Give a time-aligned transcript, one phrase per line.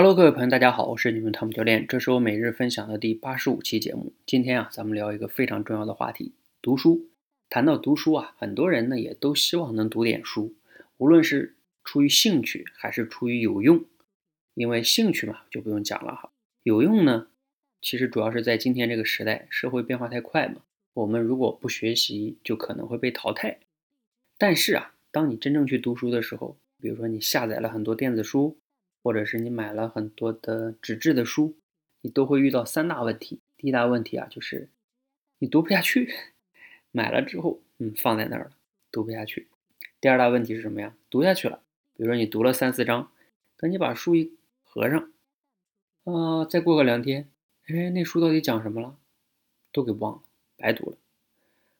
[0.00, 4.12] Hello，各位朋友，大家好，我是你们汤姆教练，这是我每日分享的第八十五期节目。
[4.24, 7.08] 今天啊，咱们聊一个非常重要的话题——读书。
[7.50, 10.54] 谈到读书啊，很多人呢也都希望能读点书，
[10.98, 13.84] 无论是出于兴趣还是出于有用。
[14.54, 16.30] 因为兴趣嘛，就不用讲了哈。
[16.62, 17.26] 有用呢，
[17.82, 20.62] 其实主要是在今天这个时代，社会变化太快嘛，
[20.94, 23.58] 我们如果不学习，就可能会被淘汰。
[24.38, 28.56] 但是啊，当你真正去读书的时候，比如说你下载了很多电子书，
[29.08, 31.56] 或者是你买了很多的纸质的书，
[32.02, 33.40] 你都会遇到三大问题。
[33.56, 34.68] 第一大问题啊，就是
[35.38, 36.12] 你读不下去，
[36.92, 38.50] 买了之后，嗯，放在那儿了，
[38.92, 39.48] 读不下去。
[39.98, 40.94] 第二大问题是什么呀？
[41.08, 41.62] 读下去了，
[41.96, 43.10] 比如说你读了三四章，
[43.56, 45.10] 等你把书一合上，
[46.04, 47.30] 啊，再过个两天，
[47.68, 48.94] 哎，那书到底讲什么了？
[49.72, 50.22] 都给忘了，
[50.58, 50.98] 白读了。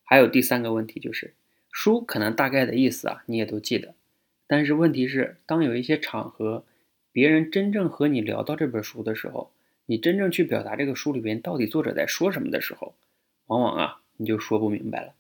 [0.03, 1.35] 还有第三个问题就是。
[1.71, 3.95] 书可能大概的意思啊，你也都记得，
[4.47, 6.65] 但是问题是，当有一些场合，
[7.13, 9.51] 别人真正和你聊到这本书的时候，
[9.87, 12.95] 你真正去表达这个书里边到底作者在说什么的时候，
[13.47, 15.15] 往往啊你就说不明白了。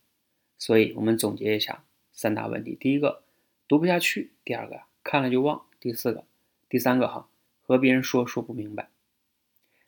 [0.58, 3.22] 所以，我们总结一下三大问题：第一个，
[3.66, 6.24] 读不下去；第二个，看了就忘；第四个，
[6.68, 7.28] 第三个哈，
[7.62, 8.88] 和别人说说不明白。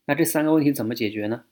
[0.04, 1.44] 那这三个问题怎么解决呢？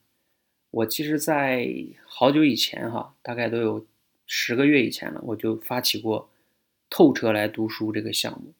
[0.71, 1.67] 我其实，在
[2.05, 3.85] 好久以前哈，大概都有。
[4.31, 6.29] 十个月以前了，我就发起过
[6.87, 8.53] “透彻来读书”这个项目，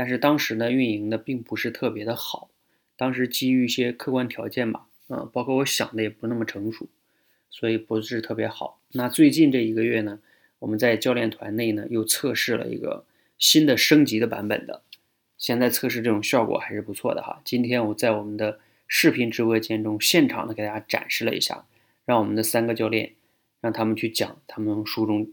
[0.00, 2.48] 但是当时呢，运营的并不是特别的好。
[2.96, 6.88] 当时基于一些客观条件吧，嗯，包括我想的也不那么成熟，
[7.50, 8.80] 所以不是特别好。
[8.92, 10.20] 那最近这一个月呢，
[10.60, 13.04] 我们在教练团内呢又测试了一个
[13.36, 14.80] 新的升级的版本的，
[15.36, 17.42] 现在测试这种效果还是不错的哈。
[17.44, 21.66] 今天我在我们的视频直播间中现场的给大家展示了一下，
[22.06, 23.16] 让我们的三个教练。
[23.60, 25.30] 让他们去讲他们书中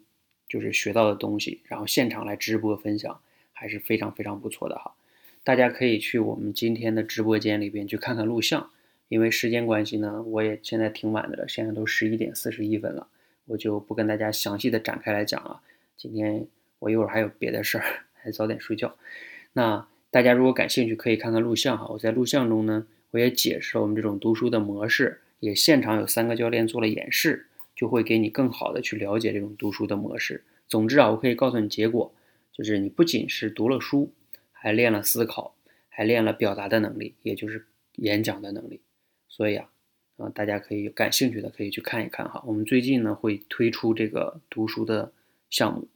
[0.49, 3.21] 就是学到的东西，然后现场来直播分享，
[3.57, 4.93] 还是非常非常不错的哈。
[5.43, 8.69] 大家可以去我们今天的直播间里边去看看录像，
[9.07, 13.07] 因为时间关系呢，我也现在挺晚的了，现在都十一点四十一分了，
[13.45, 15.61] 我就不跟大家详细的展开来讲了。
[15.97, 16.45] 今天
[16.79, 17.83] 我一会儿还有别的事儿，
[18.21, 18.95] 还早点睡觉。
[19.53, 21.87] 那大家如果感兴趣，可以看看录像哈。
[21.89, 27.47] 我在录像中呢，我也解释了我们这种读书的模式，也现场有三个教练做了演示。
[27.77, 30.43] 就会给你更好的去了解这种读书的模式。
[30.67, 32.11] 总之啊，我可以告诉你结果，
[32.57, 34.11] 就是你不仅是读了书，
[34.51, 35.55] 还练了思考，
[35.89, 38.81] 还练了表达的能力，也就是演讲的能力。
[39.27, 39.69] 所以啊，
[40.17, 42.43] 啊，大家可以有感兴趣的可以去看一看哈。
[42.47, 45.13] 我们最近呢会推出这个读书的
[45.51, 45.87] 项目，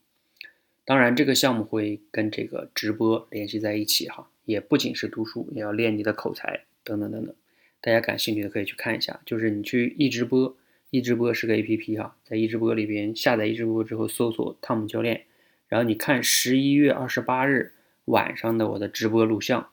[0.85, 7.33] 当然这个项目会跟这个直播联系在一起哈，也不仅是读书，也要练你的口才等等等等。
[7.81, 10.55] 大家感兴趣的可以去看一下，就是你去一直播。
[10.91, 15.23] 易直播是个 A P P 哈，在易直播里边下载易直播之后，搜索汤姆教练，
[15.71, 17.71] 然后你看十一月二十八日
[18.03, 19.69] 晚上的我的直播录像，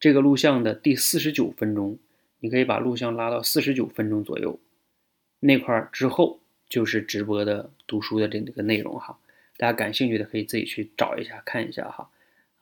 [0.00, 1.96] 这个录像的第四十九分钟，
[2.40, 4.58] 你可以把录像拉到四十九分钟左右，
[5.38, 9.16] 那块儿之后就是直播的读书的这个内容哈，
[9.56, 12.10] 大家感兴趣的可以自己去找一下看一下哈，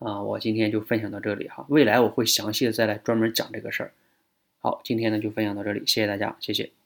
[0.01, 3.93] 啊，我今天就分享到这里哈，未来我会详细的再来专门讲这个事儿。
[4.59, 6.84] 好，今天呢就分享到这里，谢谢大家，谢谢。